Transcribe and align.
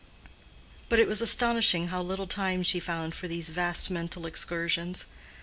But 0.89 0.97
it 0.97 1.07
was 1.07 1.21
astonishing 1.21 1.89
how 1.89 2.01
little 2.01 2.25
time 2.25 2.63
she 2.63 2.79
found 2.79 3.13
for 3.13 3.27
these 3.27 3.49
vast 3.51 3.91
mental 3.91 4.25
excursions. 4.25 5.05